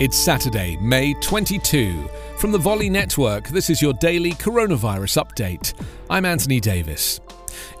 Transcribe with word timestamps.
It's 0.00 0.16
Saturday, 0.16 0.76
May 0.76 1.12
22. 1.14 2.08
From 2.38 2.52
the 2.52 2.58
Volley 2.58 2.88
Network, 2.88 3.48
this 3.48 3.68
is 3.68 3.82
your 3.82 3.94
daily 3.94 4.30
coronavirus 4.30 5.20
update. 5.20 5.74
I'm 6.08 6.24
Anthony 6.24 6.60
Davis. 6.60 7.18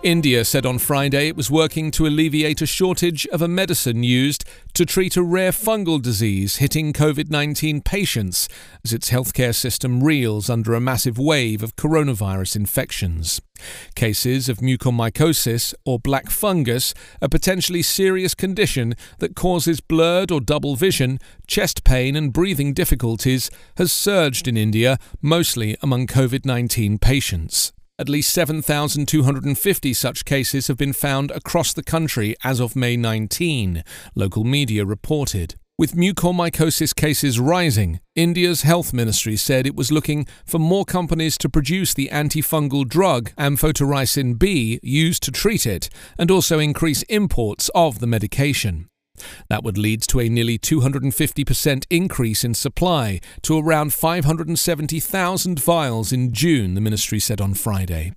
India 0.02 0.44
said 0.44 0.66
on 0.66 0.78
Friday 0.78 1.28
it 1.28 1.36
was 1.36 1.50
working 1.50 1.92
to 1.92 2.06
alleviate 2.06 2.60
a 2.60 2.66
shortage 2.66 3.26
of 3.28 3.40
a 3.40 3.48
medicine 3.48 4.02
used 4.02 4.44
to 4.74 4.84
treat 4.86 5.16
a 5.16 5.22
rare 5.22 5.50
fungal 5.50 6.00
disease 6.00 6.56
hitting 6.56 6.92
COVID 6.92 7.30
19 7.30 7.82
patients 7.82 8.48
as 8.84 8.92
its 8.92 9.10
healthcare 9.10 9.54
system 9.54 10.02
reels 10.02 10.48
under 10.50 10.74
a 10.74 10.80
massive 10.80 11.18
wave 11.18 11.62
of 11.62 11.76
coronavirus 11.76 12.56
infections. 12.56 13.40
Cases 13.94 14.48
of 14.48 14.58
mucormycosis 14.58 15.74
or 15.84 15.98
black 15.98 16.30
fungus, 16.30 16.94
a 17.20 17.28
potentially 17.28 17.82
serious 17.82 18.34
condition 18.34 18.94
that 19.18 19.34
causes 19.34 19.80
blurred 19.80 20.30
or 20.30 20.40
double 20.40 20.76
vision, 20.76 21.18
chest 21.48 21.82
pain, 21.82 22.14
and 22.14 22.32
breathing 22.32 22.72
difficulties, 22.72 23.50
has 23.76 23.92
surged 23.92 24.46
in 24.48 24.56
India, 24.56 24.98
mostly 25.22 25.76
among 25.82 26.08
COVID 26.08 26.44
19 26.44 26.98
patients. 26.98 27.72
At 28.00 28.08
least 28.08 28.32
7,250 28.32 29.92
such 29.92 30.24
cases 30.24 30.68
have 30.68 30.76
been 30.76 30.92
found 30.92 31.30
across 31.32 31.72
the 31.72 31.82
country 31.82 32.34
as 32.42 32.60
of 32.60 32.74
May 32.76 32.96
19, 32.96 33.84
local 34.14 34.44
media 34.44 34.84
reported. 34.84 35.56
With 35.78 35.94
mucormycosis 35.94 36.92
cases 36.92 37.38
rising, 37.38 38.00
India's 38.16 38.62
health 38.62 38.92
ministry 38.92 39.36
said 39.36 39.64
it 39.64 39.76
was 39.76 39.92
looking 39.92 40.26
for 40.44 40.58
more 40.58 40.84
companies 40.84 41.38
to 41.38 41.48
produce 41.48 41.94
the 41.94 42.08
antifungal 42.12 42.86
drug 42.88 43.30
amphotericin 43.38 44.36
B 44.38 44.80
used 44.82 45.22
to 45.22 45.30
treat 45.30 45.66
it 45.66 45.88
and 46.18 46.32
also 46.32 46.58
increase 46.58 47.04
imports 47.04 47.70
of 47.76 48.00
the 48.00 48.08
medication. 48.08 48.88
That 49.48 49.64
would 49.64 49.78
lead 49.78 50.02
to 50.02 50.20
a 50.20 50.28
nearly 50.28 50.58
250% 50.58 51.86
increase 51.90 52.44
in 52.44 52.54
supply 52.54 53.20
to 53.42 53.58
around 53.58 53.94
570,000 53.94 55.60
vials 55.60 56.12
in 56.12 56.32
June, 56.32 56.74
the 56.74 56.80
ministry 56.80 57.20
said 57.20 57.40
on 57.40 57.54
Friday. 57.54 58.12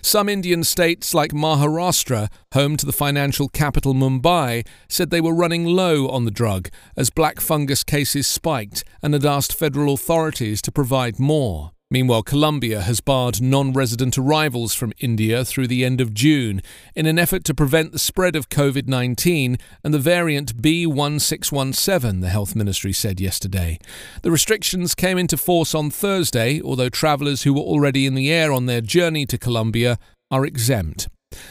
Some 0.00 0.28
Indian 0.28 0.64
states 0.64 1.14
like 1.14 1.32
Maharashtra, 1.32 2.28
home 2.52 2.76
to 2.76 2.86
the 2.86 2.92
financial 2.92 3.48
capital 3.48 3.94
Mumbai, 3.94 4.66
said 4.88 5.10
they 5.10 5.20
were 5.20 5.34
running 5.34 5.64
low 5.64 6.08
on 6.08 6.24
the 6.24 6.30
drug 6.30 6.68
as 6.96 7.10
black 7.10 7.40
fungus 7.40 7.82
cases 7.84 8.26
spiked 8.26 8.84
and 9.02 9.14
had 9.14 9.24
asked 9.24 9.54
federal 9.54 9.94
authorities 9.94 10.60
to 10.62 10.72
provide 10.72 11.18
more. 11.18 11.72
Meanwhile, 11.92 12.22
Colombia 12.22 12.80
has 12.80 13.02
barred 13.02 13.42
non 13.42 13.74
resident 13.74 14.16
arrivals 14.16 14.72
from 14.72 14.94
India 15.00 15.44
through 15.44 15.66
the 15.66 15.84
end 15.84 16.00
of 16.00 16.14
June 16.14 16.62
in 16.96 17.04
an 17.04 17.18
effort 17.18 17.44
to 17.44 17.54
prevent 17.54 17.92
the 17.92 17.98
spread 17.98 18.34
of 18.34 18.48
COVID 18.48 18.88
19 18.88 19.58
and 19.84 19.92
the 19.92 19.98
variant 19.98 20.62
B1617, 20.62 22.22
the 22.22 22.30
health 22.30 22.56
ministry 22.56 22.94
said 22.94 23.20
yesterday. 23.20 23.78
The 24.22 24.30
restrictions 24.30 24.94
came 24.94 25.18
into 25.18 25.36
force 25.36 25.74
on 25.74 25.90
Thursday, 25.90 26.62
although 26.62 26.88
travellers 26.88 27.42
who 27.42 27.52
were 27.52 27.60
already 27.60 28.06
in 28.06 28.14
the 28.14 28.32
air 28.32 28.52
on 28.52 28.64
their 28.64 28.80
journey 28.80 29.26
to 29.26 29.36
Colombia 29.36 29.98
are 30.30 30.46
exempt. 30.46 31.08